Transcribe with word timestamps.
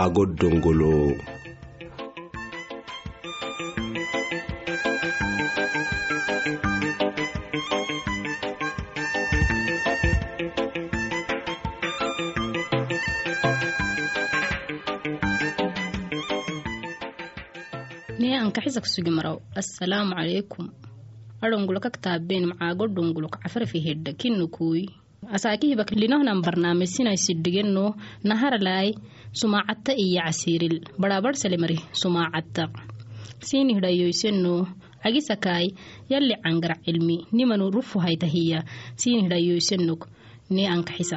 Aago 0.00 0.22
dongolo 0.38 0.94
ankaxisa 18.44 18.80
assalaamu 19.60 20.12
calaykum 20.18 20.66
adhongulo 21.44 21.78
kaktaabeen 21.86 22.44
macaago 22.50 22.84
dhongulo 22.94 23.26
kacafarafi 23.34 23.78
hedha 23.86 24.12
kinnukuy 25.30 25.36
asaakihiba 25.36 25.84
linohnan 25.94 26.42
barnaamijsinaysidhigeno 26.42 27.94
naharalaay 28.24 28.88
sumaacatta 29.32 29.92
iyo 29.94 30.22
casiiril 30.26 30.76
badhaabadhsalemari 31.00 31.78
sumaacatta 31.92 32.68
siinihidhayoyseno 33.46 34.66
cagisakaay 35.02 35.66
yalli 36.10 36.34
cangar 36.42 36.74
cilmi. 36.84 37.16
Nimanu 37.32 37.70
rufu 37.70 37.98
haytahiya 37.98 38.58
siinihidhayoysenog 38.96 40.00
ne 40.50 40.62
ankaxisa 40.68 41.16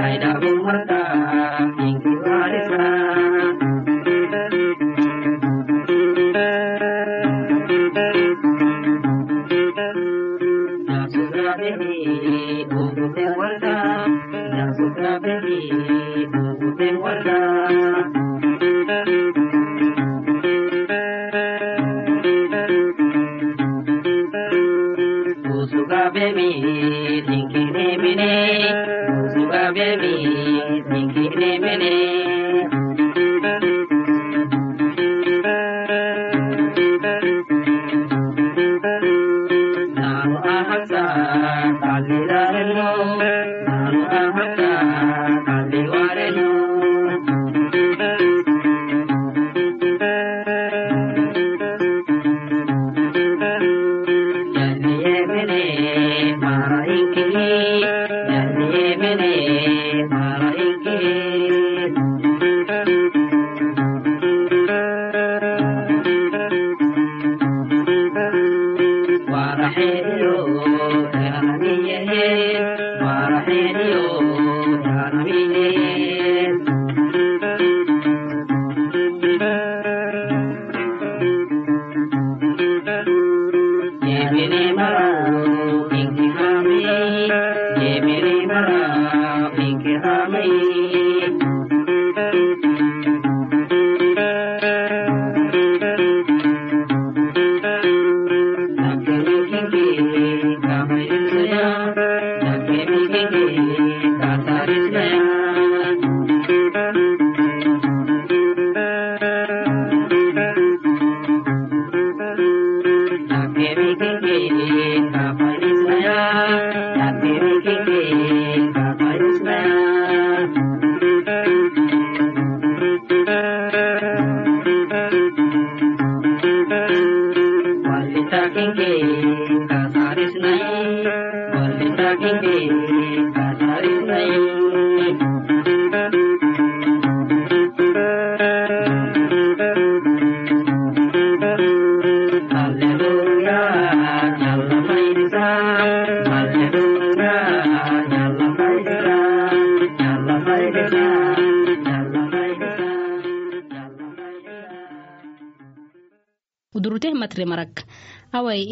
Hãy 0.00 0.18
đã 0.18 0.34
quên 0.40 0.62
mất 0.62 0.84
ta 0.88 1.14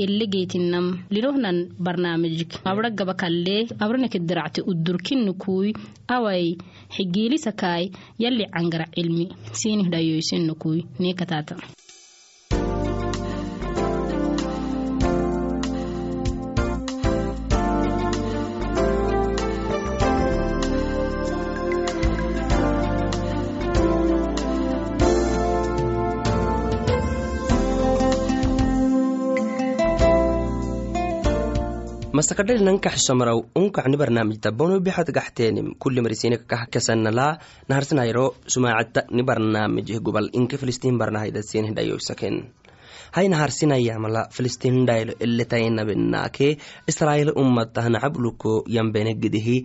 awai 0.00 0.08
elegeytinam 0.08 0.86
linohnan 1.10 1.58
barnaamijik 1.78 2.52
abra 2.64 2.90
gaba 2.90 3.14
kalle 3.14 3.56
abranakediracte 3.84 4.60
udurkinnukui 4.70 5.74
awai 6.08 6.56
xigiilisakaai 6.94 7.90
yalli 8.18 8.44
cangara 8.54 8.86
cilmi 8.94 9.26
sinih 9.52 9.88
dhayoysenukui 9.92 10.80
neekataata 11.00 11.54
masakadhali 32.20 32.60
nankaxsomaraw 32.68 33.38
unkacni 33.56 33.96
barnaamijta 33.96 34.50
bono 34.52 34.76
bixad 34.86 35.08
gaxteenim 35.16 35.68
kuli 35.82 36.00
marisinek 36.04 36.42
kah 36.50 36.64
kasanala 36.72 37.26
naharsanayro 37.68 38.24
sumaacadta 38.54 39.00
ni 39.16 39.22
barnaamijih 39.28 40.00
gubal 40.06 40.28
inke 40.38 40.56
filistiin 40.60 40.98
barnahaydasenih 41.00 41.72
dhayoysaken 41.76 42.36
hay 43.16 43.26
naharsinayamala 43.32 44.22
filistiin 44.36 44.84
dhaylo 44.88 45.12
eletainabenaake 45.24 46.48
israa'iil 46.92 47.32
ummatah 47.42 47.86
nacabluko 47.94 48.52
yambenegedehi 48.76 49.56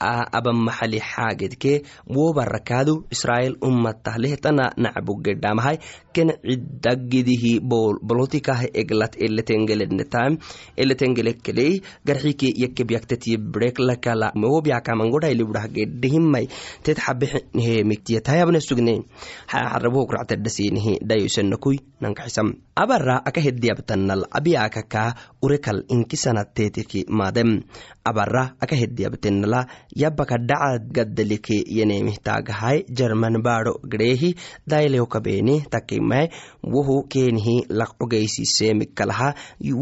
abamaxali 0.00 1.00
xaagedke 1.00 1.72
wobarakaadu 2.08 3.06
israa'iil 3.14 3.56
ummatah 3.60 4.16
lehtana 4.16 4.72
nacbugedhamahay 4.76 5.76
ken 6.12 6.32
cidagidihi 6.42 7.60
bolotikah 8.08 8.66
eglat 8.74 9.14
eletengelednetam 9.20 10.40
eletengelekkeley 10.76 11.84
garxike 12.04 12.48
yakebyakteti 12.62 13.36
breklakala 13.36 14.32
wobyakamangodhailibudhah 14.34 15.66
gedehimai 15.70 16.48
tet 16.82 16.98
xabehemiktiyatayabne 16.98 18.60
sugne. 18.60 19.04
Xarabohokractadhasinihi 19.52 21.00
dhayosanakui 21.04 21.78
nankaxisam. 22.00 22.56
Abara 22.74 23.20
aka 23.24 23.40
hediyabtanal 23.40 24.24
abiyakaka 24.30 25.14
urekal 25.42 25.84
inkisanattetiki 25.88 27.06
maadem. 27.08 27.62
Abara 28.04 28.56
aka 28.60 28.76
hediyabtenala 28.76 29.66
yabaka 29.96 30.38
dhaca 30.38 30.78
gaddalike 30.96 31.64
yenemihtaagahay 31.78 32.84
jerman 32.88 33.42
baadho 33.42 33.74
gdheehi 33.92 34.34
dailewkabeeni 34.66 35.60
takimai 35.70 36.28
wohu 36.62 37.02
keenihi 37.08 37.56
laqcogeysiseemikalaha 37.68 39.34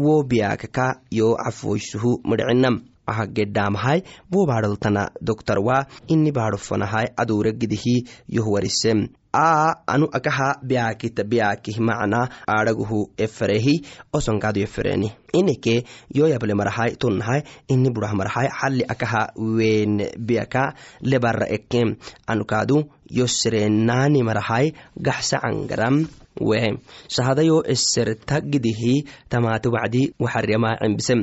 wo 0.03 0.23
biyakaka 0.23 1.01
yo 1.11 1.35
cafoysuhu 1.35 2.21
midcinam 2.25 2.81
aha 3.07 3.25
gedhaamahay 3.27 4.01
wo 4.31 4.45
baadholtana 4.45 5.09
doktarwa 5.21 5.85
ini 6.07 6.31
baadhofanahay 6.31 7.07
aduure 7.17 7.51
gidihi 7.53 7.95
yohwarisem 8.29 9.07
a 9.33 9.73
anu 9.87 10.07
akaha 10.17 10.49
biyakita 10.63 11.23
biyakih 11.23 11.77
macna 11.87 12.21
aadhaguhu 12.47 12.99
eferehi 13.17 13.75
osonkaadu 14.13 14.59
efereni 14.67 15.11
ineke 15.39 15.75
yoyable 16.19 16.53
marahay 16.61 16.95
tunnahay 17.01 17.41
ini 17.73 17.89
burah 17.93 18.13
marahay 18.19 18.47
xalli 18.59 18.83
akaha 18.93 19.23
wen 19.57 20.01
biyaka 20.17 20.63
lebara 21.01 21.45
ekem 21.57 21.95
anukaadu 22.31 22.77
yoserenaani 23.19 24.23
marahay 24.29 24.65
gaxsa 25.07 25.37
cangaram 25.45 25.97
wehe 26.49 26.69
sahadayo 27.15 27.57
eserta 27.73 28.35
gidihi 28.51 28.93
tamaate 29.31 29.69
wacdi 29.75 30.01
waxarema 30.23 30.71
cembisem 30.81 31.21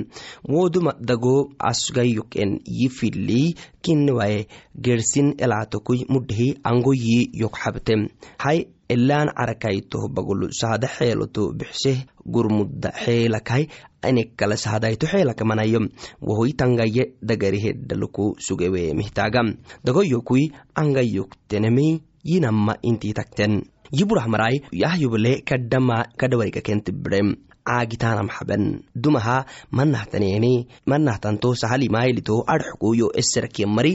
woduma 0.54 0.92
dago 1.08 1.36
asgayuken 1.70 2.50
yifili 2.78 3.42
kinwaye 3.82 4.46
gersin 4.86 5.28
elaatokui 5.44 6.04
mudhihi 6.12 6.48
angoyi 6.70 7.18
yokxabtem 7.42 7.95
hay 8.44 8.58
elaan 8.88 9.28
carakaytoh 9.38 10.08
bagulu 10.14 10.46
sahada 10.60 10.88
xeeloto 10.96 11.52
bixseh 11.58 11.98
gurmudda 12.34 12.90
xeelakay 13.04 13.62
inekala 14.08 14.56
sahadayto 14.64 15.06
xeelakamanayo 15.12 15.80
wohoy 16.22 16.52
tangaye 16.60 17.04
dagarihedhaluku 17.22 18.36
sugewe 18.46 18.94
mihtagam 18.94 19.48
dagoyokui 19.84 20.52
angayoktenemi 20.74 22.02
yinamma 22.24 22.74
intii 22.82 23.14
takten. 23.14 23.62
Yiburah 23.92 24.26
marai 24.26 24.66
yahyuble 24.72 25.42
kadhama 25.46 26.06
kadhawarika 26.18 26.60
kentibirem 26.60 27.36
caagitanam 27.68 28.28
xaben 28.36 28.64
dumaha 29.04 29.36
manahtaneeni 29.78 30.52
manahtanto 30.90 31.48
sahalimaylito 31.60 32.36
adxku 32.54 32.88
yo 33.00 33.08
eserakiya 33.20 33.68
mari 33.76 33.92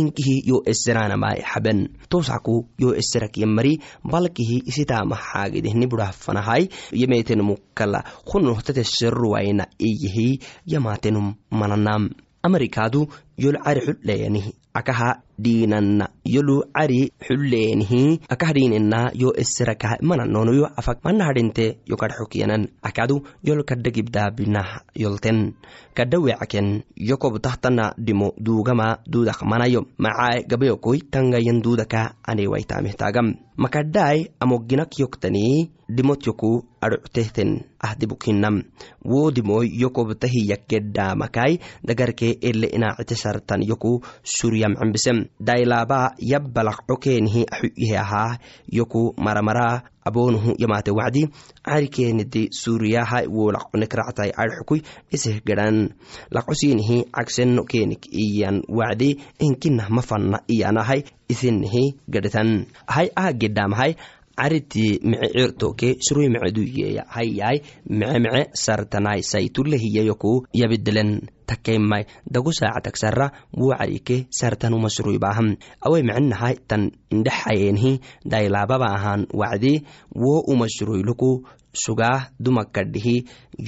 inkihi 0.00 0.36
yo 0.50 0.58
eseranamai 0.72 1.38
xaben 1.50 1.78
tosaku 2.12 2.56
yo 2.82 2.90
eserakiya 3.00 3.46
mari 3.56 3.72
balkihi 4.12 4.56
isitama 4.70 5.16
xaagidehni 5.28 5.86
burahfanahai 5.90 6.64
yemetenumukala 7.00 8.00
hunohtateseruwaina 8.30 9.64
iyihi 9.88 10.28
yamatenum 10.72 11.34
mananam 11.50 12.10
amerikadu 12.42 13.06
yol 13.36 13.56
cari 13.64 13.80
xudheyanihi 13.86 14.52
akaha 14.72 15.20
dhiinanna 15.44 16.06
yolu 16.24 16.56
cari 16.72 17.12
xulleenihi 17.26 18.24
akah 18.28 18.50
dhiinena 18.56 19.12
yo 19.22 19.32
eserakaha 19.42 20.00
mananono 20.00 20.52
yo 20.56 20.64
afak 20.64 21.04
manahadhinte 21.04 21.82
yo 21.90 21.96
kadxokiyanan 22.00 22.68
akadu 22.88 23.20
yol 23.44 23.64
kadha 23.68 23.90
gibdaabinah 23.90 24.68
yolten. 24.96 25.54
Kadha 25.96 26.16
wecaken 26.24 26.84
yo 26.96 27.16
kobtahtana 27.20 27.92
dhimo 27.98 28.32
duugama 28.40 29.04
duudak 29.04 29.42
manayo. 29.44 29.84
Macae 29.98 30.44
gabayokoi 30.48 31.04
tangayan 31.12 31.60
duudaka 31.60 32.16
anewaitamehtaagam 32.24 33.36
makadhaai 33.56 34.32
amoginak 34.40 34.98
yoktanii 34.98 35.70
dhimot 35.92 36.24
yoku 36.26 36.64
adhoctehten 36.80 37.50
ahdibukinam 37.78 38.62
wo 39.04 39.30
dhimoy 39.30 39.68
yo 39.82 39.90
kobtahiyak 39.90 40.64
gedhaamakai 40.70 41.60
dagarke 41.84 42.38
ele 42.40 42.66
inaacite 42.72 43.14
sartan 43.32 43.64
yoku 43.64 44.04
suryam 44.20 44.76
cembisem 44.76 45.24
dailaba 45.40 46.12
yabbalaqco 46.20 47.00
keenihi 47.00 47.48
axuyihe 47.48 47.96
ahaa 48.04 48.36
yoku 48.68 49.16
maramara 49.16 49.82
aboonuhu 50.04 50.54
yamaate 50.62 50.92
wacdi 50.98 51.22
carikeenidi 51.64 52.42
suuriyaha 52.60 53.24
wo 53.36 53.48
laqonekractai 53.56 54.30
adxukui 54.44 54.84
iseh 55.16 55.40
gedhan 55.46 55.76
laqosiinihi 56.36 56.96
cagseno 57.16 57.64
keenik 57.64 58.12
iyan 58.12 58.62
wacdi 58.78 59.16
inkinah 59.46 59.88
mafanna 59.88 60.44
iyanahai 60.54 61.00
isinihi 61.32 61.84
gedhetan 62.12 62.66
hay 62.94 63.08
aha 63.16 63.32
gedhaamahai 63.32 63.92
cariti 64.36 64.98
mice 65.04 65.28
cirtoke 65.32 65.96
surui 66.00 66.28
mice 66.28 66.50
duyeya. 66.56 67.04
Hayyai 67.08 67.62
mice 67.86 68.18
mice 68.18 68.42
sartanai 68.52 69.22
saitulehiyayoku 69.22 70.46
yabidelen 70.52 71.28
takeimai 71.52 72.08
dagu 72.24 72.50
saacatagsara 72.58 73.52
wo 73.52 73.76
carike 73.76 74.26
sartanuma 74.32 74.88
suruibaham 74.88 75.60
awai 75.84 76.02
micinahai 76.08 76.56
tan 76.68 76.88
indhexayenhi 77.12 78.00
dailababa 78.24 78.88
ahan 78.96 79.28
wacdi 79.40 79.84
wo 80.16 80.40
uma 80.52 80.66
suruiluku 80.76 81.44
sugaah 81.72 82.32
dumakadhihi 82.40 83.16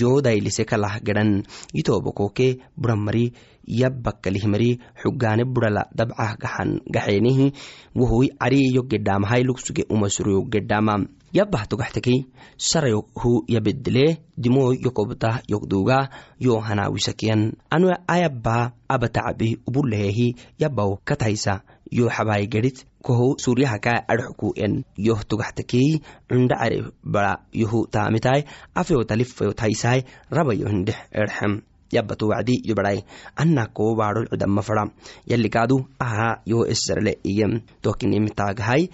yo 0.01 0.21
dailise 0.21 0.65
kalah 0.69 1.01
gedhan 1.01 1.45
yitobokoke 1.77 2.61
buramari 2.77 3.33
yabbakalihmari 3.65 4.81
xugaane 5.01 5.45
burala 5.49 5.89
dabcah 5.97 6.37
gaxan 6.37 6.85
gaxeenihi 6.85 7.53
wohoy 7.97 8.29
cariyo 8.37 8.85
gedhaamahai 8.85 9.43
lugsuge 9.49 9.89
umasuruyo 9.89 10.45
gedhaama 10.53 11.09
yabbah 11.35 11.67
togaxtekey 11.67 12.19
sarayohu 12.57 13.43
yabedele 13.55 14.23
dimoy 14.39 14.79
yokobtah 14.87 15.43
yokduga 15.51 15.99
yo 16.39 16.63
hanawisakiyan 16.67 17.59
anu 17.75 17.91
ayabba 18.15 18.73
abatacabi 18.89 19.59
ubulehehi 19.67 20.29
yabbaw 20.63 21.03
kataysa 21.03 21.67
yo 21.91 22.07
xabaay 22.09 22.47
gedhit 22.47 22.87
koho 23.05 23.37
suryahaka 23.45 23.93
adxku 24.09 24.55
en. 24.57 24.85
Yoh 24.97 25.21
togaxtekey 25.29 26.01
cunda 26.29 26.57
care 26.57 26.79
bara 27.03 27.33
yohu 27.53 27.87
taamitai 27.95 28.41
afeyo 28.75 29.05
talifayo 29.05 29.53
taysai 29.53 30.01
rabayo 30.31 30.67
hindhex 30.73 30.99
erxem 31.13 31.53
yabato 31.95 32.29
wacdi 32.33 32.61
yobadai 32.69 33.05
ana 33.37 33.67
ko 33.67 33.95
baadhol 33.95 34.27
cudama 34.33 34.63
fada 34.63 34.85
yalikaadu 35.31 35.77
aha 36.07 36.31
yo 36.47 36.67
esarle 36.75 37.19
iyo 37.23 37.49
tohkinimitaagahai 37.83 38.91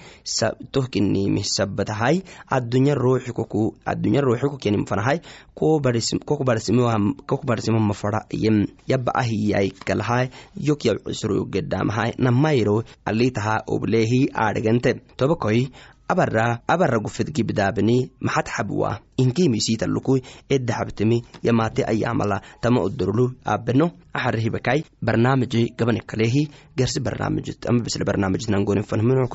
tohkinimi 0.72 1.42
sabadahai 1.56 2.22
adunya 2.56 2.94
ruuxi 2.94 3.32
koku 3.32 3.74
adunya 3.84 4.20
ruuxi 4.20 4.46
kokenim 4.52 4.84
fanahai. 4.86 5.20
Koku 5.60 6.44
barsimo 7.44 7.80
mafada 7.80 8.24
iyo 8.32 8.64
yaba 8.88 9.12
ahiyai 9.14 9.70
kalahai 9.70 10.30
yok 10.56 10.84
yab 10.84 10.98
cisro 11.04 11.44
gedamahai 11.44 12.14
namayro 12.18 12.82
alitaha 13.04 13.64
oblehi 13.68 14.32
aadhigante 14.32 14.94
tobakoi 15.16 15.68
abara 16.10 16.46
abara 16.66 16.98
gufedgibdaabani 16.98 17.96
maxad 18.20 18.46
xabwa. 18.56 18.98
Inkiimisiitaluku 19.22 20.14
edahabtemi 20.50 21.18
yamaate 21.42 21.82
ayamala 21.92 22.40
tama 22.60 22.80
odorlu 22.86 23.26
abeno 23.44 23.86
axarihibakai 24.14 24.84
barnaamiji 25.02 25.62
gabani 25.78 26.00
kalehi 26.10 26.48
gersi 26.76 27.00
barnaamijit 27.00 27.66
ama 27.68 27.80
bisle 27.84 28.04
barnaamijit 28.04 28.50
nangonin 28.50 28.84
fanhminu 28.84 29.28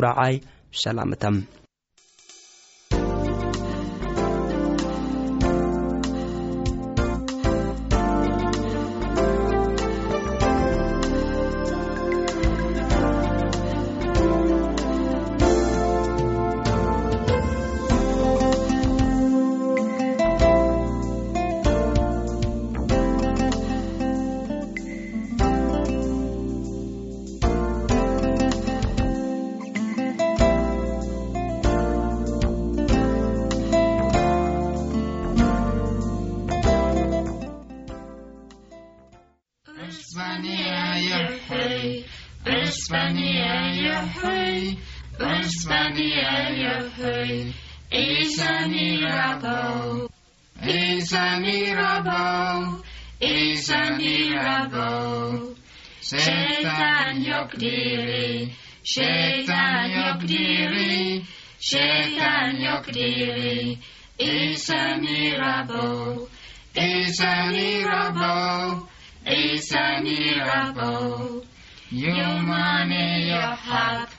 a 53.85 53.97
miracle. 53.97 55.55
Şeytan 56.01 57.13
yok 57.13 57.59
diri, 57.59 58.49
şeytan 58.83 59.85
yok 59.85 60.21
diri, 60.27 61.21
şeytan 61.59 62.49
yok 62.55 62.93
diri. 62.93 63.77
It's 64.19 64.69
a 64.69 64.97
miracle, 64.97 66.27
it's 66.75 67.21
a 67.21 67.47
miracle, 67.51 68.87
it's 69.25 69.73
a 69.73 70.01
miracle. 70.01 71.43
Your 71.91 72.41
money, 72.41 73.27
your 73.27 73.55
hub, 73.67 74.09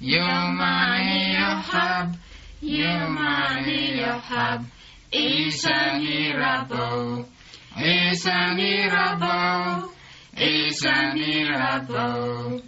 your 0.00 0.48
money, 0.52 1.32
your 1.32 1.62
hub, 1.70 2.14
your 2.60 3.06
it's 7.78 8.24
a 8.24 8.54
miracle. 8.54 9.92
It's 10.32 10.82
a 10.82 11.12
miracle. 11.12 12.62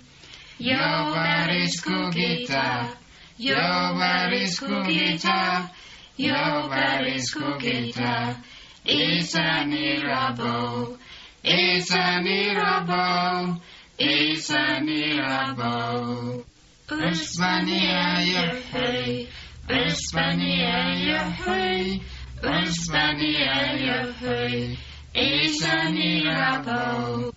Your 0.58 0.76
body's 0.76 1.80
cookie-ta. 1.80 2.94
Your 3.38 3.56
body's 3.56 4.58
cookie-ta. 4.58 5.72
Your 6.16 6.68
body's 6.68 7.30
cookie-ta. 7.30 8.36
It's 8.84 9.34
a 9.34 9.64
miracle. 9.64 10.98
It's 11.42 11.90
a 11.94 12.20
miracle. 12.22 13.62
It's 13.98 14.50
a 14.50 14.80
miracle. 14.82 16.44
Uspania 16.86 18.26
Yahweh. 18.26 19.24
Uspania 19.68 21.06
Yahweh. 21.06 21.98
Uspania 22.42 23.86
Yahweh 23.86 24.76
is 25.18 25.62
a 25.64 25.90
miracle, 25.90 27.34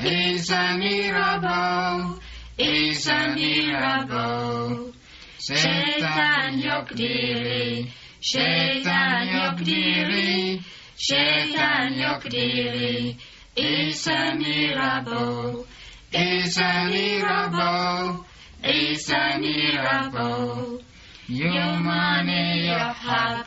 is 0.00 0.50
a 0.50 0.76
miracle, 0.76 2.20
is 2.58 3.08
a 3.08 3.34
miracle. 3.34 4.92
Şeytan 5.38 6.50
yok 6.58 6.96
diri, 6.96 7.86
şeytan 8.20 9.22
yok 9.22 9.58
diri, 9.66 10.60
şeytan 10.96 11.88
yok 11.94 12.30
diri. 12.30 13.16
Is 13.56 14.08
a 14.08 14.34
miracle, 14.34 15.64
is 16.12 16.58
a 16.58 16.84
miracle, 16.84 18.24
is 18.64 19.10
a 19.10 19.38
miracle. 19.38 20.82
Your 21.28 21.78
money, 21.80 22.66
your 22.66 22.78
hub, 22.78 23.46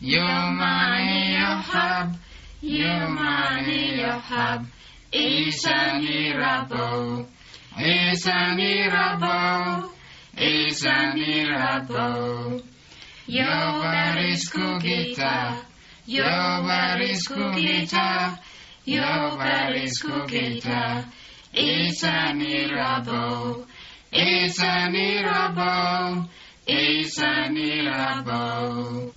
your 0.00 0.50
money, 0.50 1.32
your 1.32 1.62
hub. 1.70 2.16
Yumaniyahab, 2.62 4.64
Isa 5.12 6.00
Mirabo, 6.00 7.28
Isa 7.76 8.56
Mirabo, 8.56 9.92
Isa 10.40 11.12
Mirabo. 11.12 12.56
Yo 13.28 13.44
varisku 13.82 14.80
gita, 14.80 15.60
yo 16.06 16.62
varisku 16.64 17.52
gita, 17.52 18.40
yo 18.86 19.36
varisku 19.36 20.24
gita, 20.24 21.04
Isa 21.52 22.32
Mirabo, 22.32 23.66
Isa 24.12 24.88
Mirabo, 24.88 26.24
Isa 26.64 27.52
Mirabo. 27.52 29.12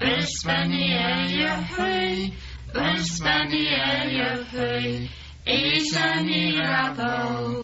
Ispanier, 0.00 1.62
høy, 1.76 2.32
Ispanier, 2.74 4.42
høy, 4.50 5.08
Isa 5.46 6.18
Mirabo, 6.26 7.62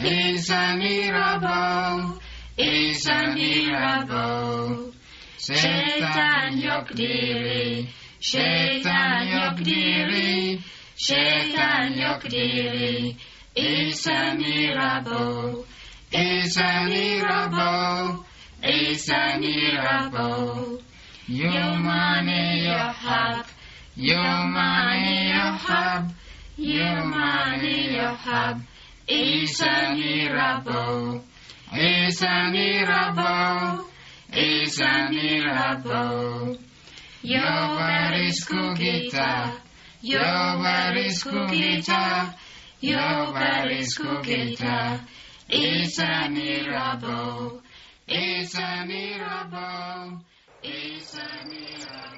Isa 0.00 0.76
Mirabo, 0.80 2.16
Isa 2.56 3.18
Mirabo. 3.34 4.92
Şeytan 5.38 6.56
yok 6.56 6.96
diri, 6.96 7.86
Satan 8.20 9.22
yok 9.28 9.58
diri, 9.64 10.58
şeytan 10.96 11.92
yok 11.92 12.30
diri. 12.30 13.16
İsa 13.56 14.34
Mirabo, 14.34 15.64
İsa 16.12 16.82
Mirabo, 16.88 18.24
İsa 18.62 19.36
Mirabo. 19.38 20.86
Your 21.28 21.78
money, 21.78 22.64
your 22.64 22.78
hub. 22.78 23.46
Your 23.96 24.46
money, 24.46 25.28
your 25.28 25.52
hub. 25.58 26.12
Your 26.56 27.04
money, 27.04 27.94
your 27.94 28.14
hub. 28.14 28.60
Is 29.08 29.60
a 29.60 29.94
miracle. 29.94 31.24
Is 31.74 32.22
a 32.22 32.50
miracle. 32.50 33.86
Is 34.32 34.80
a 34.80 35.08
miracle. 35.10 36.58
Jovarisku 37.26 38.76
gita, 38.76 39.52
Jovarisku 40.00 41.50
gita, 41.50 42.34
Jovarisku 42.80 44.22
gita, 44.22 45.00
Is 45.48 45.98
a 45.98 46.28
miracle, 46.28 47.62
Is 48.06 48.54
a 48.54 48.86
miracle. 48.86 50.20
Isamiah. 50.66 52.15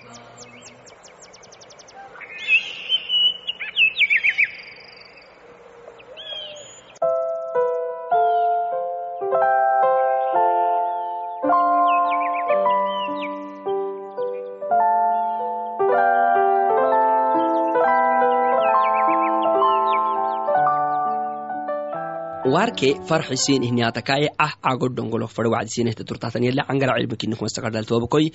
harke 22.69 23.01
farxisiin 23.09 23.65
ihniyatakaaye 23.65 24.29
ah 24.39 24.53
agodongolok 24.63 25.31
fare 25.33 25.49
wacdisiinehte 25.49 26.05
turtaatan 26.05 26.45
yale 26.45 26.63
angaracibikinikumastaqadaltoobakoi 26.73 28.27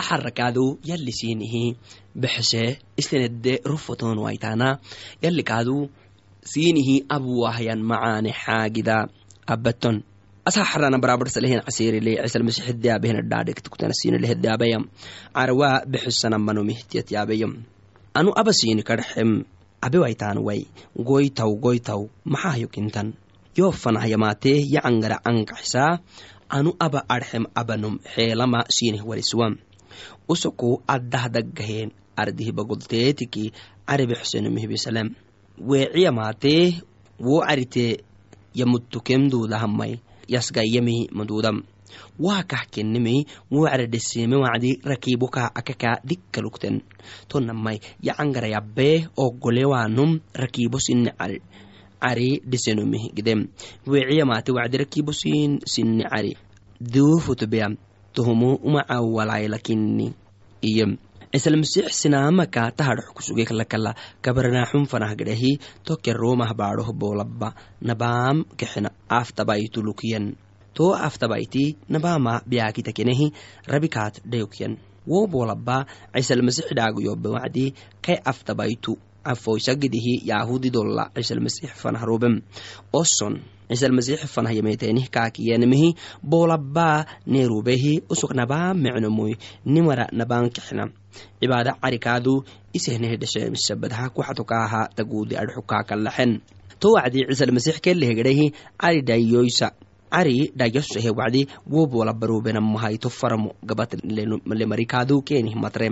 aharakaadu 0.00 0.78
yali 0.90 1.12
siinihi 1.20 1.64
bexese 2.14 2.78
istenedde 3.00 3.52
rufoton 3.70 4.18
waitaana 4.24 4.68
yali 5.22 5.42
kaadu 5.50 5.76
siinihi 6.52 6.96
abuwahyan 7.16 7.80
macaane 7.90 8.30
xaagida 8.42 8.96
abaton 9.54 9.96
asaxarana 10.48 10.98
barabar 11.02 11.28
salehen 11.34 11.62
casiirile 11.66 12.12
cisalmasixiddaabehenadhaadhegtuktanasiinileheddaabaya 12.24 14.78
carwaa 15.34 15.76
bexesanamanumihtiyatyaabayam 15.92 17.52
anu 18.18 18.30
abasiini 18.40 18.82
kadxem 18.90 19.30
abe 19.86 19.98
waitaan 20.04 20.38
wai 20.46 20.62
goytaw 21.08 21.50
goytaw 21.64 22.00
maxaa 22.32 22.56
yukintan 22.62 23.08
yoo 23.58 23.72
fanahyamaatee 23.82 24.58
yacangara 24.74 25.16
ankaxisaa 25.30 25.98
anu 26.56 26.70
aba 26.78 27.00
adxem 27.14 27.44
abanom 27.60 27.94
xeelama 28.14 28.60
siinih 28.74 29.02
wariswam 29.08 29.56
usoku 30.32 30.68
addahdagaheen 30.94 31.90
ardihibagolteetiki 32.22 33.44
caribexsenomihbisalem 33.88 35.08
weeciyamaatee 35.70 36.64
woo 37.26 37.42
caritee 37.48 37.92
yamuttukemduudahamay 38.60 39.92
yasgayyamihi 40.34 41.10
maduudam 41.18 41.62
waa 42.18 42.42
kah 42.50 42.64
kennimi 42.70 43.26
woo 43.50 43.66
wacdi 43.66 44.80
rakiibokaa 44.90 45.50
akakaa 45.54 45.96
dikkalukten. 46.08 46.82
Tonamay 47.28 47.78
yacangarayabbee 48.02 49.08
oggolewaanum 49.16 50.20
rakiibo 50.34 50.78
sinne 50.78 51.10
cari 51.18 51.42
dhisenomih 52.50 53.12
gidem 53.16 53.48
weeciyamaate 53.86 54.52
wacdi 54.52 54.76
rakiibo 54.82 55.12
sin 55.12 55.60
sinne 55.66 56.04
cari 56.08 56.36
duufutubeya 56.80 57.68
tohumu 58.14 58.56
umacawalaylakini 58.66 60.12
iyem 60.62 60.96
cisalmasix 61.32 61.94
sinaamaka 61.94 62.74
tahadhox 62.74 63.14
kusugeklakala 63.14 63.94
kabarnaaxun 64.24 64.86
fanah 64.90 65.14
gadhahi 65.14 65.52
toke 65.86 66.12
roomah 66.12 66.50
baadhoh 66.60 66.90
boolabba 67.00 67.54
nabaam 67.88 68.44
kexena 68.58 68.90
aftabaytulukyen 69.06 70.34
to 70.74 70.90
aftabayti 70.94 71.76
nabaama 71.88 72.42
biyaakitakenehi 72.50 73.32
rabikaat 73.72 74.14
dhayokyen 74.26 74.78
wo 75.06 75.26
boolabba 75.26 75.86
cisalmasix 76.14 76.66
dhaaguyobe 76.74 77.28
wacdi 77.36 77.74
kay 78.02 78.18
aftabaytu 78.24 78.98
afoysagidihi 79.24 80.22
yahudidolla 80.30 81.10
cisalmasix 81.14 81.70
fanahroobem 81.82 82.40
oson 82.92 83.40
cisalmasix 83.70 84.26
fanah 84.26 84.54
yameeteenih 84.56 85.10
kaakiyenemihi 85.10 85.94
boolabbaa 86.30 87.04
neerubehi 87.26 88.02
usuk 88.10 88.32
nabaa 88.34 88.74
mecnomoy 88.74 89.32
nimara 89.64 90.06
nabaan 90.12 90.50
kexna 90.50 90.88
cibaada 91.40 91.72
carikaadu 91.82 92.44
isehnehedheshemisabadha 92.74 94.10
kuxatokaaha 94.14 94.88
taguudi 94.96 95.34
adxukaakalaxen 95.42 96.40
to 96.80 96.88
wacdi 96.96 97.26
cisalmasix 97.30 97.80
kelehegedhehi 97.84 98.46
cari 100.10 100.52
dhayasohe 100.58 101.10
wacdi 101.18 101.42
wo 101.72 101.86
boolabarubenamahayto 101.86 103.08
faramo 103.10 103.50
gabatlemarikaadu 103.68 105.22
keenih 105.28 105.54
matre 105.62 105.88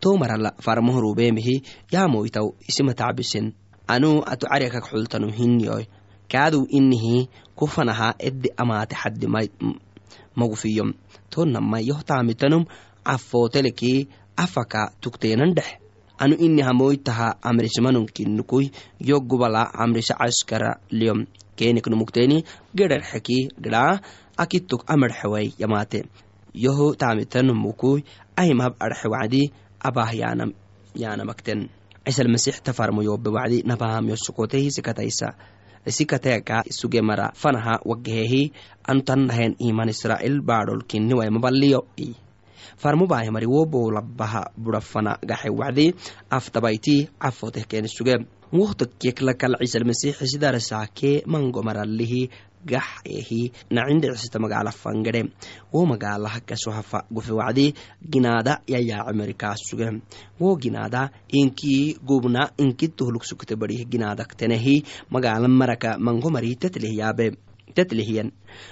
to 0.00 0.16
marala 0.20 0.50
farmoh 0.64 1.00
rubeemihi 1.04 1.62
yaamoytaw 1.92 2.46
isimatacbisen 2.68 3.46
anu 3.94 4.10
ato 4.32 4.46
cariakak 4.52 4.84
xultanu 4.90 5.28
hinyoy 5.38 5.84
kaadu 6.32 6.60
inihi 6.78 7.28
kufanaha 7.58 8.08
edde 8.28 8.48
amaate 8.62 8.94
xaddi 9.02 9.26
magufiyom 10.36 10.90
to 11.30 11.44
nama 11.44 11.78
yohtamitanum 11.90 12.64
cafooteleki 13.06 14.08
afaka 14.36 14.80
tukteenan 15.00 15.54
dhex 15.56 15.68
anu 16.18 16.36
ini 16.38 16.62
hamoytaha 16.62 17.36
amrismanunkinukuy 17.42 18.70
yo 19.00 19.20
gubala 19.20 19.70
amrisa 19.74 20.14
caskara 20.14 20.80
liyom. 20.90 21.26
Keniknumukteeni 21.56 22.44
gedharxeki 22.76 23.48
gedhaa 23.64 24.00
akituk 24.36 24.84
amarxeway 24.92 25.56
yamaate 25.58 26.04
yoho 26.54 26.94
taamitanumukuy 26.94 28.04
ahimhab 28.36 28.76
arxe 28.80 29.08
wacdi 29.08 29.42
abah 29.80 30.12
yaanamakten 30.94 31.68
cisalmasix 32.04 32.60
tafarmoyobe 32.62 33.30
wacdi 33.36 33.62
nabaam 33.64 34.08
yosokotehi 34.12 34.70
sikataysa 34.70 35.32
sikateka 35.88 36.64
suge 36.68 37.00
mara 37.00 37.32
fanaha 37.32 37.80
wagahehi 37.84 38.52
anu 38.84 39.00
tannahen 39.00 39.56
iman 39.58 39.88
israel 39.88 40.40
baadhol 40.40 40.84
kiniwaymabaliyo 42.56 42.76
farmo 42.76 43.06
baahimari 43.06 43.46
wo 43.46 43.64
boolabaha 43.66 44.50
burafana 44.56 45.18
gaxe 45.22 45.50
wacdi 45.50 45.94
aftabayti 46.30 47.08
cafoteh 47.18 47.66
keni 47.66 47.88
suge. 47.88 48.26
Wohtakeklakal 48.52 49.56
cisalmasixi 49.60 50.26
sidarasaakee 50.26 51.22
mangomaralihi 51.26 52.30
gax 52.64 53.02
ehi 53.04 53.52
nacindhecisita 53.70 54.38
magaala 54.38 54.70
fangedhe 54.70 55.30
wo 55.72 55.86
magaalaha 55.86 56.40
kasohafa 56.40 57.06
gufe 57.10 57.32
wacdi 57.32 57.74
ginaada 58.10 58.60
yayaacimarikaas 58.66 59.58
suge. 59.68 60.02
Wo 60.40 60.56
ginaada 60.56 61.10
inkii 61.28 61.98
gubna 62.04 62.50
inki 62.58 62.88
tohluk 62.88 63.24
sukte 63.24 63.56
barih 63.56 63.86
ginaadaktenehi 63.88 64.84
magaala 65.10 65.48
maraka 65.48 65.98
mangomari 65.98 66.56
tetleh 66.56 66.94
yaabe 66.94 67.45
tetlehiyan 67.74 68.30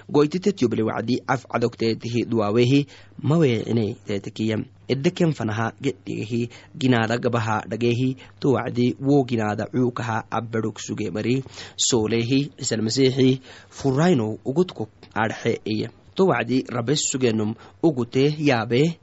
goyti 0.08 0.38
tetyoble 0.40 0.82
wacdi 0.82 1.20
af 1.26 1.46
cadogteetihi 1.48 2.24
duwaawehi 2.30 2.86
maweecine 3.22 3.96
teetekiyam 4.06 4.64
edeken 4.88 5.32
fanaha 5.32 5.72
gedhigehi 5.82 6.48
ginaada 6.78 7.18
gabaha 7.18 7.62
dhagehi 7.68 8.16
to 8.40 8.52
wacdi 8.56 8.96
wo 9.00 9.24
ginaada 9.24 9.66
cuukaha 9.66 10.24
abadhog 10.30 10.78
suge 10.78 11.10
mari. 11.10 11.42
Soolehi 11.76 12.52
cisalmasixi 12.58 13.40
furayno 13.70 14.38
ugudkok 14.44 14.90
adxe 15.14 15.60
iya 15.64 15.88
to 16.14 16.26
wacdi 16.26 16.64
rabes 16.68 17.00
sugenom 17.10 17.54
ugute 17.82 18.24
yaabe 18.38 18.98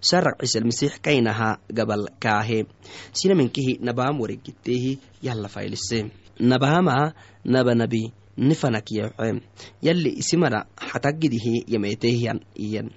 sarak 0.00 0.40
cisalmasix 0.40 1.00
kainaha 1.00 1.58
gabal 1.72 2.08
kaahe. 2.20 2.66
Sinaminkihi 3.12 3.78
nabaam 3.82 4.20
waregitehi 4.20 4.98
yalla 5.22 5.48
faylise 5.48 6.10
nabaama 6.40 7.12
nabanabi 7.44 8.12
nifanakyexe 8.36 9.40
yalli 9.82 10.10
isimara 10.22 10.66
xatagidihi 10.90 11.64
yameetehiyan 11.68 12.40
iyan 12.58 12.90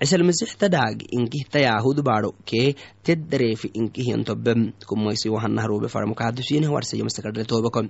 cisalmasix 0.00 0.56
tadhaag 0.60 1.08
inkih 1.16 1.48
tayahud 1.48 2.02
baadho 2.04 2.34
kee 2.44 2.74
teddareefi 3.02 3.72
inkihiyan 3.74 4.24
robe 5.70 5.88
farmokahadusineh 5.88 6.68
warseyomasakadre 6.68 7.44
tobako 7.44 7.88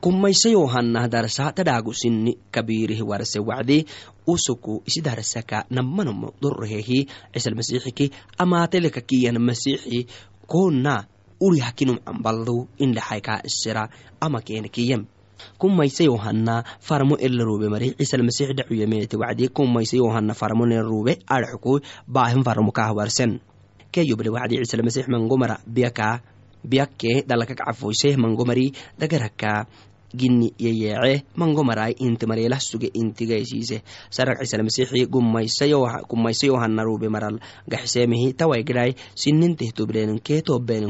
kumaysayohanah 0.00 1.08
darsa 1.08 1.52
tadhaagu 1.52 1.92
sinni 1.92 2.38
kabiirih 2.54 3.02
warse 3.02 3.38
wacdi 3.40 3.86
usuku 4.26 4.82
isi 4.86 5.00
darsaka 5.02 5.66
namanomo 5.70 6.34
dorrehehi 6.42 7.06
cisalmasixiki 7.34 8.10
kiyan 9.08 9.38
masixi 9.38 10.06
koona 10.46 11.04
uri 11.40 11.60
hakinum 11.60 11.98
cambaldu 12.06 12.68
indhaxaykaa 12.78 13.44
isira 13.44 13.88
ama 14.20 14.40
keena 14.40 14.68
kumaysayohanna 15.58 16.64
farmo 16.80 17.16
elarobe 17.16 17.68
mari 17.68 17.94
cisalmasix 17.98 18.54
dhacuyameete 18.56 19.16
wacdi. 19.16 19.48
Kumaysayohanna 19.48 20.34
farmo 20.34 20.66
nerube 20.66 21.18
adxuku 21.26 21.80
baahin 22.06 22.44
farmo 22.44 22.72
kahwarsen. 22.72 23.40
Keyoble 23.92 24.30
wacdi 24.30 24.58
cisalmasix 24.64 25.08
mangomara 25.08 25.58
biyaka 25.66 26.20
biyakke 26.66 27.22
dalakak 27.26 27.62
cafoyseh 27.62 28.16
mangomari 28.18 28.72
dagaraka 28.98 29.66
gini 30.14 30.52
yeyeece 30.58 31.24
mangomarai 31.36 31.94
inti 31.98 32.26
mareelah 32.26 32.60
suge 32.60 32.90
intigaysiise 32.94 33.82
sarak 34.10 34.40
cisalmasixi 34.42 35.06
kumaysayohanna 36.08 36.84
rube 36.84 37.08
maral 37.08 37.38
gaxiseemihi 37.68 38.34
tawaygidhai 38.34 38.94
sininteh 39.14 39.72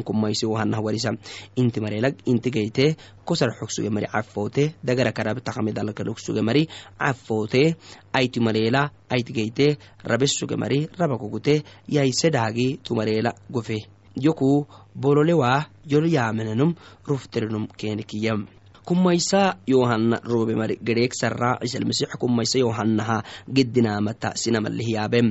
kumaysayohanah 0.05 0.81
warisa 0.83 1.13
mareelag 1.81 2.15
intigayte 2.27 2.97
kosar 3.25 3.51
xog 3.51 3.91
mari 3.91 4.07
cafoote 4.07 4.75
dagara 4.85 5.13
karab 5.13 5.39
mari 6.43 6.69
cafoote 6.99 7.77
ayti 8.13 8.41
mareela 8.41 8.91
aytigayte 9.11 9.79
mari 10.57 10.89
raba 10.99 11.19
kogute 11.19 11.63
yayse 11.89 12.31
dhaagi 12.31 12.79
tumareela 12.83 13.35
gofe. 13.51 13.87
Yoku 14.17 14.67
bololewa 14.95 15.67
yolo 15.85 16.09
yaamenenum 16.09 16.75
rufterenum 17.07 17.67
kumaysa 18.87 19.41
yohanna 19.67 20.17
robe 20.33 20.55
mari 20.61 20.79
gedheeg 20.87 21.13
sarraa 21.21 21.59
cisalmasix 21.63 22.11
kumaysa 22.23 22.57
yohannaha 22.65 23.19
gedinaamata 23.57 24.29
sinamalihiyaabem 24.43 25.29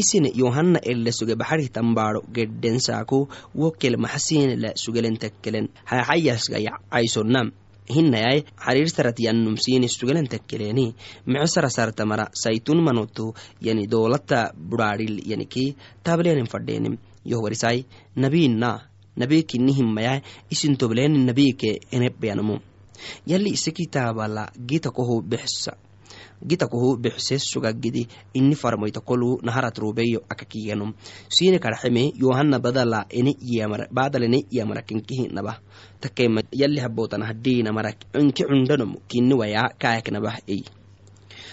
isine 0.00 0.30
yohanna 0.42 0.78
ele 0.90 1.12
suge 1.12 1.34
baxarih 1.40 1.68
tambaadho 1.76 2.20
gedhensaaku 2.36 3.18
wo 3.60 3.68
kelmaxasinela 3.80 4.70
sugelen 4.82 5.16
tekkelen. 5.22 5.66
Haxayasgaya 5.90 6.72
caysonnam 6.92 7.52
hinayai 7.94 8.44
xariirsarat 8.64 9.18
yannumsiini 9.26 9.88
sugalan 9.88 10.28
takkeleeni 10.32 10.94
micosara 11.26 11.70
sartamara 11.70 12.26
saytun 12.42 12.80
manotu 12.86 13.34
yani 13.60 13.86
doolata 13.90 14.52
budhaadhil 14.70 15.20
yaniki 15.30 15.76
tableanin 16.04 16.46
fadheenim 16.46 16.96
yohwarisai 17.24 17.84
nabiina 18.16 18.80
nabii 19.16 19.42
kinni 19.42 19.72
himmayai 19.78 20.22
isin 20.50 20.76
tobleeni 20.76 21.18
nabiike 21.28 21.80
enebbeyanamo 21.92 22.71
yalli 23.26 23.50
ise 23.56 23.70
kitaabala 23.70 24.52
gita 24.68 24.90
kohu 24.90 25.22
bexsa 25.22 25.72
gita 26.42 26.66
kohu 26.66 26.96
bexses 26.98 27.42
sugagidi 27.46 28.08
inni 28.34 28.54
farmoyta 28.54 29.00
kolu 29.00 29.38
naharat 29.42 29.78
rubeyo 29.78 30.20
akakiyanum 30.28 30.92
sine 31.28 31.58
karxeme 31.58 32.12
yohanna 32.18 32.58
badala 32.58 33.06
ene 33.10 33.32
badal 33.90 34.22
ene 34.22 34.44
iyamarakenkihinaba 34.50 35.60
takema 36.00 36.42
yalli 36.52 36.80
habotana 36.80 37.26
hadinamarak 37.30 37.96
inki 38.18 38.42
cundanom 38.44 38.96
kinni 39.08 39.34
waya 39.34 39.70
kaayaknabah 39.78 40.42
ey 40.48 40.62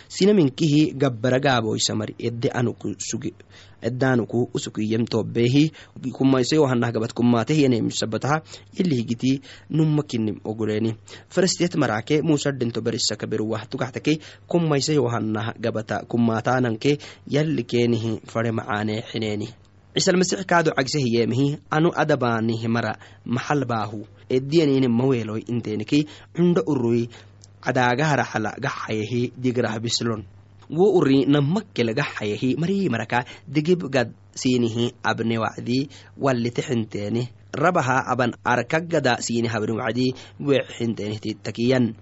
sinaminkihi 0.09 0.97
gabbaragaaboysamari 0.97 2.15
edde 2.17 2.49
anuku 2.49 2.95
suge 2.97 3.33
edanuku 3.81 4.49
usukiyem 4.53 5.05
tobehi 5.05 5.71
kumaise 6.11 6.55
yohanah 6.55 6.91
gabat 6.91 7.13
kumatehiyanemisabataha 7.13 8.41
yeli 8.73 8.95
higiti 8.95 9.41
numa 9.69 10.03
kinim 10.03 10.41
oguleni 10.43 10.95
farstiet 11.29 11.75
marake 11.75 12.21
musadento 12.21 12.81
berisaka 12.81 13.27
beruwah 13.27 13.63
gabata 15.59 16.03
kumatananke 16.07 16.97
yalli 17.27 17.63
fare 18.25 18.51
macaane 18.51 19.03
xineeni. 19.11 19.47
Cisalmasix 19.93 20.45
kaado 20.45 20.71
cagsehiyemihi 20.71 21.57
anu 21.69 21.91
adabaanihi 21.95 22.67
mara 22.67 22.97
maxal 23.25 23.65
baahu. 23.65 24.07
Ediyanini 24.29 24.87
maweeloy 24.87 25.41
inteniki 25.47 26.05
cundo 26.35 26.61
uruy 26.61 27.07
cadaagaharaxala 27.63 28.55
digrah 29.37 29.79
bislon 29.79 30.23
wo 30.69 30.85
uri 31.01 31.25
namakkele 31.25 31.93
gaxayahi 31.97 32.55
marii 32.61 32.89
maraka 32.93 33.25
digib 33.47 33.89
gad 33.89 34.13
siinihi 34.35 34.93
abne 35.03 35.37
wacdi 35.41 35.89
walitixinteeni 36.17 37.39
rabaha 37.53 38.05
aban 38.05 38.37
arkagada 38.45 39.17
siini 39.21 39.47
habni 39.47 39.73
wacdi 39.73 40.13
wexinteeni 40.39 41.17
takiyan. 41.41 41.95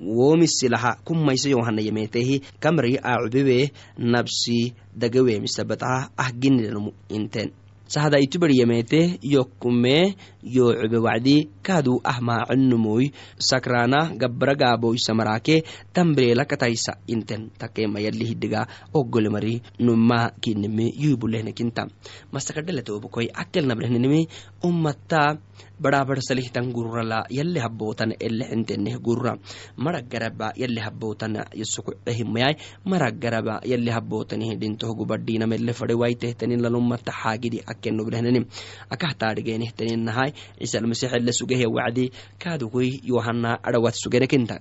Womisilaha 0.00 0.96
kumaysa 1.04 1.48
yohana 1.50 1.82
yemetehi 1.82 2.40
kamri 2.60 2.96
acubebe 2.96 3.72
nabsi 3.98 4.72
dagawemisabataha 4.96 6.10
ahginidanamu 6.16 6.92
inten. 7.08 7.52
Sahda 7.86 8.20
itubari 8.20 8.58
yemete 8.58 9.18
yokume 9.22 10.16
yo 10.42 10.72
cube 10.72 10.98
wacdi 10.98 11.48
kaadu 11.70 11.94
ah 12.12 12.18
maacinumuy 12.28 13.04
sakrana 13.50 14.00
gabragaaboysamarake 14.20 15.56
tambreela 15.94 16.44
kataysa 16.50 16.98
inten 17.14 17.42
takemayalihidiga 17.62 18.66
ogolemari 18.98 19.54
numa 19.86 20.20
kinimi 20.42 20.86
yubulehnekinta 21.02 21.86
masakadhaletobokoy 22.34 23.26
akelnabrehnenimi 23.42 24.22
ummata 24.68 25.22
badhaabadhsalihtan 25.80 26.72
gururala 26.76 27.24
yale 27.32 27.60
habootan 27.64 28.12
elexenteneh 28.26 28.96
gurura 29.06 29.32
maragaraba 29.76 30.52
yale 30.62 30.80
habootan 30.86 31.40
yasukucehimayay 31.60 32.54
maragaraba 32.84 33.60
yale 33.64 33.90
habootanih 33.96 34.58
dhintoh 34.60 34.92
gubadhinamele 34.98 35.72
fade 35.72 35.94
waitehtanin 36.02 36.60
lalumata 36.64 37.12
xaagidi 37.20 37.64
akenobrehneni 37.72 38.40
akahtaadhigenehtaninahai 38.94 40.30
cisalmasixele 40.60 41.32
sugehe 41.60 41.66
wacdi 41.66 42.12
kaadugoy 42.38 43.00
yohana 43.04 43.58
adhawat 43.62 43.94
sugenekinta 43.94 44.60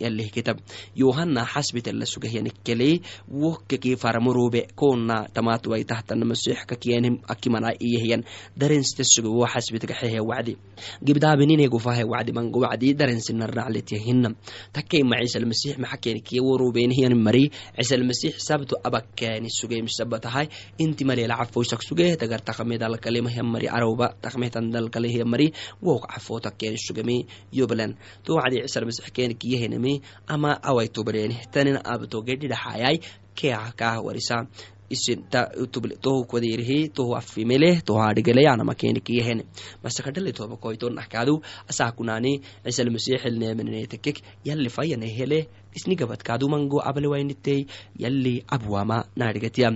yalih 0.00 0.32
kitab. 0.32 0.56
Yohana 0.96 1.44
xasbitela 1.44 2.06
sugehyanikkeley 2.08 3.02
wokkeki 3.28 3.96
faramurube 3.96 4.72
kona 4.74 5.28
tamatuwai 5.28 5.84
tahtana 5.84 6.24
masix 6.24 6.64
kakienim 6.66 7.20
akimana 7.28 7.76
iyehyan 7.76 8.24
darensite 8.56 9.04
suge 9.04 9.28
wo 9.28 9.46
xasbitgaxehe 9.46 10.20
wacdi 10.20 10.56
gibdaabinine 11.04 11.68
gufahe 11.68 12.04
wacdi 12.04 12.32
mango 12.32 12.60
wacdi 12.64 12.94
darensinarnacletyahinam 12.94 14.34
takkeima 14.72 15.20
ciisalmasix 15.20 15.76
maxakenikiye 15.78 16.40
worubenihiyan 16.40 17.14
mari. 17.14 17.50
Ciisalmasix 17.76 18.40
sabto 18.40 18.80
abakeni 18.82 19.50
sugemisabatahay 19.52 20.48
inti 20.78 21.04
malela 21.04 21.36
cafoysak 21.36 21.82
suge 21.84 22.16
tagar 22.16 22.40
takmedalkalemahyan 22.40 23.44
mari 23.46 23.68
arowba 23.68 24.16
takmehtan 24.20 24.72
dalkalehya 24.72 25.24
mari. 25.24 25.52
Wok 25.82 26.08
cafo 26.08 26.39
takkeni 26.40 26.78
sugemi 26.86 27.26
yoblan 27.52 27.96
to 28.24 28.34
wacdi 28.34 28.56
ciisalmasix 28.64 29.12
kenikiyehenemi 29.16 29.94
ama 30.26 30.50
awaitobreni 30.62 31.36
tanin 31.52 31.78
abtogedhidhaxayay 31.92 32.96
keah 33.38 33.72
kaah 33.76 33.98
warisa. 34.06 34.46
Tohu 36.02 36.24
kwaderihi 36.26 36.88
tohu 36.88 37.14
afimeleh 37.14 37.78
tohu 37.86 38.02
adhigele 38.02 38.42
yanama 38.42 38.74
kenikiyehen 38.74 39.46
masakadhale 39.84 40.32
tobakoitonahkaadu 40.32 41.34
asakunani 41.70 42.32
cisalmasixilnemenetekek 42.64 44.16
yalli 44.44 44.68
fayanehele 44.68 45.46
isni 45.76 45.94
gabadkaadu 46.00 46.46
mango 46.54 46.78
abalewainitey 46.90 47.60
yalli 48.04 48.34
abwama 48.56 48.98
naadhigatiya 49.16 49.68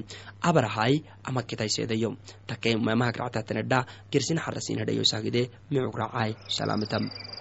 abarahai 0.49 0.95
amakitaisedayo 1.29 2.11
takemamahagractatanedha 2.51 3.79
gersin 4.13 4.39
xarasinhedhayo 4.45 5.05
sagide 5.13 5.43
micukracai 5.71 6.31
salaamatam 6.57 7.05
uduruteh 7.11 7.25
matre 7.25 7.34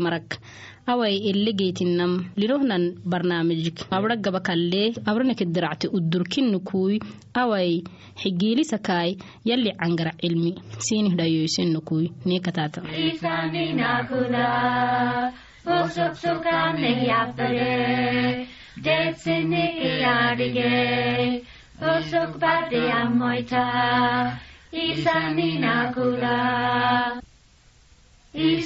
marak 0.00 0.38
awai 0.90 1.14
elle 1.30 1.52
geytinam 1.58 2.12
linohnan 2.40 2.84
barnaamijik 3.10 3.78
abra 3.96 4.16
gaba 4.24 4.40
kalle 4.48 4.82
abranekediracte 5.10 5.86
udurkinnukui 5.96 6.96
awai 7.42 7.84
xigiilisakaai 8.20 9.10
yalli 9.48 9.70
cangara 9.80 10.12
cilmi 10.20 10.52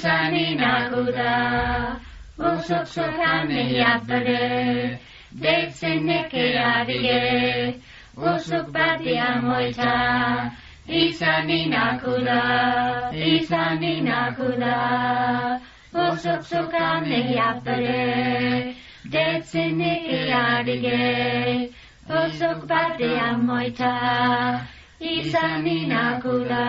sani 0.07 0.55
naguda, 0.55 1.99
osok 2.49 2.85
sokan 2.95 3.49
eiapare, 3.61 4.99
deitzen 5.41 6.05
neke 6.09 6.45
adige, 6.73 7.23
osok 8.31 8.69
bati 8.75 9.15
amoita, 9.29 9.95
izan 10.99 11.49
inakuda, 11.57 12.39
izan 13.31 13.83
inakuda, 13.89 14.77
osok 16.05 16.47
sokan 16.51 17.11
eiapare, 17.19 17.99
deitzen 19.17 19.77
neke 19.83 20.21
adige, 20.45 21.03
osok 22.23 22.63
bati 22.71 23.11
amoita, 23.27 23.93
izan 25.17 25.67
inakuda, 25.75 26.65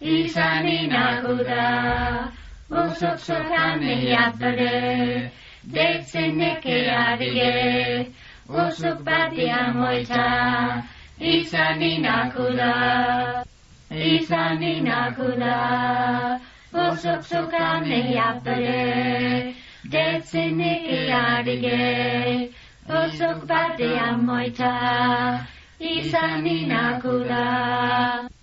izan 0.00 0.66
inaku 0.68 1.36
da, 1.44 2.28
osok 2.70 3.18
sokan 3.18 3.82
eiatore, 3.82 5.30
deitzen 5.64 6.36
neke 6.38 6.90
adie, 6.90 8.06
osok 8.48 9.00
batia 9.04 9.72
moitza, 9.72 10.82
izan 11.18 11.82
inaku 11.82 12.52
da, 12.56 13.42
izan 13.90 14.62
inaku 14.62 15.32
da, 15.40 16.38
osok 16.72 17.24
sokan 17.24 17.84
eiatore, 17.90 19.54
deitzen 19.88 20.56
neke 20.58 21.12
adie, 21.12 22.50
batia 23.48 24.12
moitza, 24.16 24.72
izan 25.80 26.44
da 27.28 28.35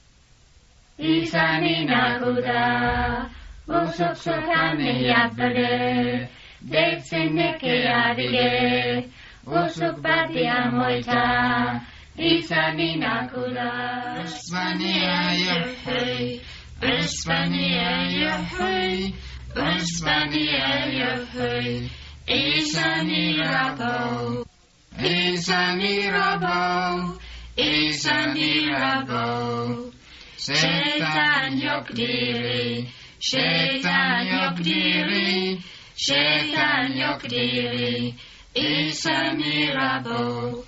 izan 0.97 1.63
inaku 1.63 2.41
da, 2.41 3.29
bosok 3.67 4.15
sokan 4.17 4.79
eiatzare, 4.81 6.29
deitzen 6.61 7.35
nekea 7.35 8.13
dire, 8.17 9.03
bosok 9.45 10.01
batia 10.01 10.71
moita, 10.71 11.81
izan 12.17 12.79
inaku 12.79 13.53
da. 13.53 13.71
Espania 14.23 15.33
jahei, 15.45 16.41
Espania 16.81 17.93
jahei, 18.21 19.13
Espania 19.55 20.73
jahei, 20.99 21.89
izan 22.27 23.09
inaku 23.09 24.43
Isa 24.97 25.75
ni. 25.83 26.03
Şeytan 30.45 31.51
Yokdiri, 31.51 31.87
diri, 31.95 32.87
Yokdiri, 33.19 34.23
yok 34.23 34.57
Yokdiri, 34.63 35.59
şeytan 35.95 36.87
yok 36.87 37.29
diri. 37.29 38.13
It's 38.55 39.05
a 39.07 39.33
miracle, 39.33 40.65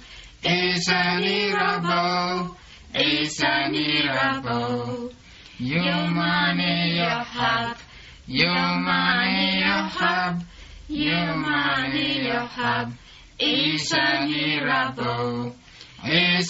it's 0.54 0.90
a 0.90 1.20
miracle, 1.20 2.56
Yohab, 2.94 3.40
a 3.44 3.70
Yohab, 3.70 5.10
Your 5.60 6.10
money, 6.10 6.98
your 6.98 7.10
hub, 7.10 7.78
your 8.28 8.78
money, 8.80 9.60
your 9.60 9.88
your 10.88 11.36
money, 11.36 12.26
your 12.26 12.48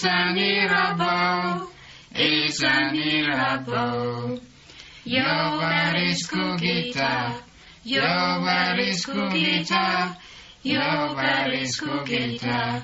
a 0.04 0.96
a 0.98 1.75
is 2.14 2.62
a 2.62 2.92
miracle. 2.92 4.40
Jovarisku 5.06 6.58
gita, 6.58 7.34
Jovarisku 7.84 9.30
gita, 9.32 10.16
Jovarisku 10.64 12.04
gita 12.06 12.82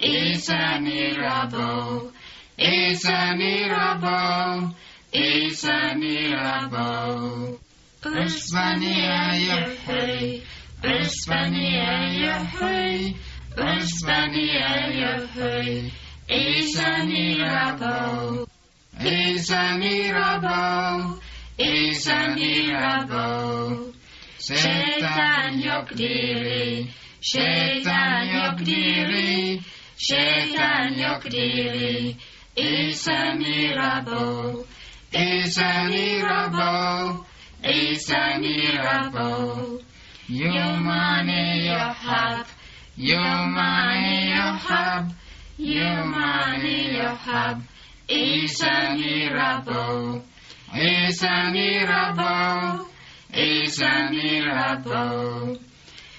is 0.00 0.48
a 0.48 0.80
miracle. 0.80 2.12
It's 2.56 3.04
a 3.06 3.34
miracle. 3.36 4.74
It's 5.12 5.64
a 5.64 5.94
miracle. 5.96 7.60
Uspania 8.04 9.32
Yahweh, 9.48 10.40
Uspania 10.82 12.20
Yahweh, 12.20 13.14
Uspania 13.56 14.92
Yahweh, 15.00 15.90
it's 16.28 16.78
a 16.78 17.06
miracle 17.06 18.46
is 19.00 19.50
a 19.50 19.76
mirabeau, 19.78 21.18
is 21.58 22.06
a 22.08 22.34
mirabeau. 22.34 23.92
Şeytan 24.38 25.52
yok 25.58 25.98
diri, 25.98 26.86
şeytan 27.20 28.22
yok 28.22 28.58
diri, 28.58 29.60
yok 30.98 31.30
diri. 31.30 32.16
Is 32.56 33.08
a 33.08 33.34
mirabeau, 33.34 34.64
is 35.12 35.58
a 35.58 35.88
mirabeau, 35.88 37.24
is 37.64 38.10
a 38.10 38.38
mirabeau. 38.38 39.80
Your 40.28 40.76
money, 40.78 41.66
your 41.66 41.92
hub, 41.92 42.46
your 42.96 43.46
money, 43.46 44.28
your 44.28 44.56
hub, 44.66 45.12
your 45.58 46.04
money, 46.04 46.94
your 46.96 47.16
hub. 47.16 47.60
It's 48.06 48.62
a 48.62 48.94
miracle. 48.96 50.22
It's 50.74 51.22
a 51.22 51.50
miracle. 51.50 52.86
It's 53.32 53.80
a 53.80 54.10
miracle. 54.10 55.56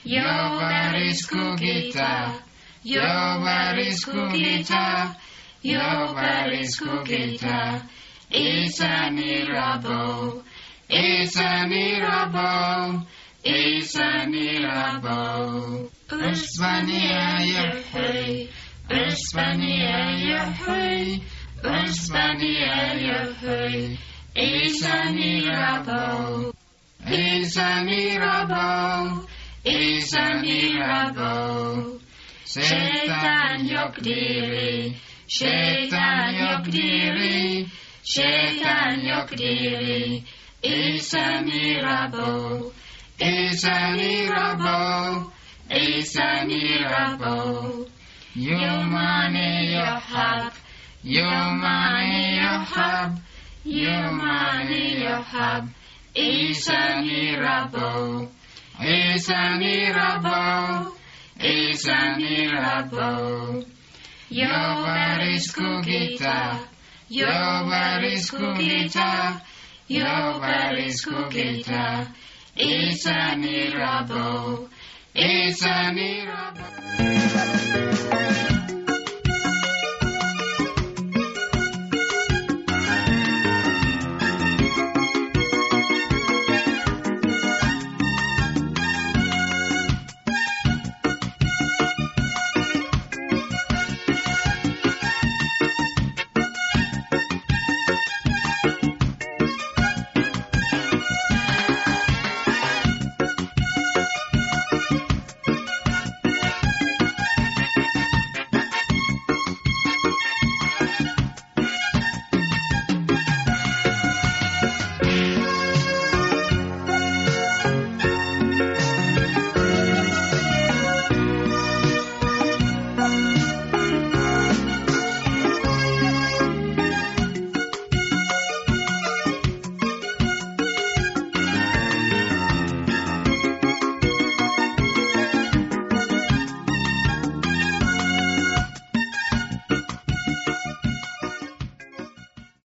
Jovaris 0.03 1.27
kukita. 1.29 2.41
Jovaris 2.83 4.03
kukita. 4.03 5.15
Jovaris 5.63 6.79
kukita. 6.81 7.81
A 8.81 9.11
miracle. 9.11 10.43
It's 10.89 11.37
a 11.37 11.67
miracle. 11.67 13.05
It's 13.43 13.95
Ösztönierjövőj, 21.65 23.97
és 24.33 24.81
a 24.81 25.11
mirabó, 25.11 26.53
Is 27.09 27.55
a 27.55 27.83
mirabó, 27.83 29.23
Is 29.63 30.11
a 30.11 30.39
mirabó. 30.39 31.83
Sétán 32.45 33.65
jogdíri, 33.65 34.95
sétán 35.25 36.33
jogdíri, 36.33 37.67
sétán 38.03 38.99
jogdíri, 38.99 40.23
és 40.61 41.13
a 41.13 41.41
mirabó, 41.41 42.71
Is 43.17 43.63
a 43.63 43.91
mirabó, 43.91 45.31
Is 45.69 46.15
a 46.15 46.45
mirabó. 46.45 47.87
Jó 48.33 48.81
mané, 48.81 49.71
jó 49.71 49.83
hak, 49.83 50.53
your 51.07 51.21
money, 51.21 52.33
your 52.33 52.65
hub, 52.65 53.19
your 53.63 54.11
money, 54.11 55.03
your 55.03 55.21
hub. 55.21 55.69
Is 56.15 56.67
a 56.67 56.99
miracle, 56.99 58.31
is 58.81 59.29
a 59.29 59.55
miracle, 59.59 60.95
is 61.39 61.87
a 61.87 62.17
miracle. 62.17 63.63
Your 64.31 64.81
barisku 64.81 65.85
kita, 65.85 66.65
your 67.09 67.69
barisku 67.69 68.57
kita, 68.57 69.41
your 69.87 70.41
barisku 70.41 71.29
kita 71.29 72.07
is 72.57 73.05
a 73.05 73.35
miracle, 73.37 74.69
is 75.13 75.61
a 75.61 75.93
miracle. 75.93 78.14